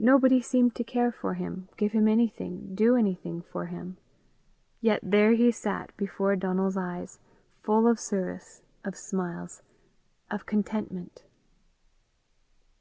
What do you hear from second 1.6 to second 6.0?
give him anything, do anything for him. Yet there he sat